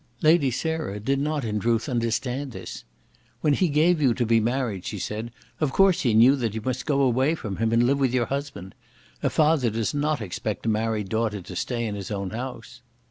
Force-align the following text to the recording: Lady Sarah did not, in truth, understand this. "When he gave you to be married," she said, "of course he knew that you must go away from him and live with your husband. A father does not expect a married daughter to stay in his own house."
Lady 0.23 0.49
Sarah 0.49 0.99
did 0.99 1.19
not, 1.19 1.45
in 1.45 1.59
truth, 1.59 1.87
understand 1.87 2.53
this. 2.53 2.85
"When 3.41 3.53
he 3.53 3.69
gave 3.69 4.01
you 4.01 4.15
to 4.15 4.25
be 4.25 4.39
married," 4.39 4.83
she 4.83 4.97
said, 4.97 5.29
"of 5.59 5.71
course 5.71 6.01
he 6.01 6.15
knew 6.15 6.35
that 6.37 6.55
you 6.55 6.61
must 6.63 6.87
go 6.87 7.01
away 7.01 7.35
from 7.35 7.57
him 7.57 7.71
and 7.71 7.85
live 7.85 7.99
with 7.99 8.11
your 8.11 8.25
husband. 8.25 8.73
A 9.21 9.29
father 9.29 9.69
does 9.69 9.93
not 9.93 10.19
expect 10.19 10.65
a 10.65 10.69
married 10.69 11.09
daughter 11.09 11.41
to 11.43 11.55
stay 11.55 11.85
in 11.85 11.93
his 11.93 12.09
own 12.09 12.31
house." 12.31 12.81